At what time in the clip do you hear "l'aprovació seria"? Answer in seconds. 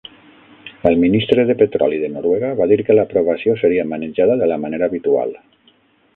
2.99-3.87